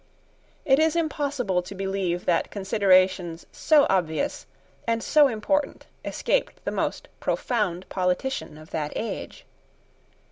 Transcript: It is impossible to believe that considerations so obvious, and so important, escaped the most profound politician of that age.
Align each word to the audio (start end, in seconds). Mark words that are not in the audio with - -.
It 0.65 0.79
is 0.79 0.95
impossible 0.95 1.61
to 1.61 1.75
believe 1.75 2.25
that 2.25 2.49
considerations 2.49 3.45
so 3.51 3.85
obvious, 3.87 4.47
and 4.87 5.03
so 5.03 5.27
important, 5.27 5.85
escaped 6.03 6.65
the 6.65 6.71
most 6.71 7.07
profound 7.19 7.87
politician 7.87 8.57
of 8.57 8.71
that 8.71 8.91
age. 8.95 9.45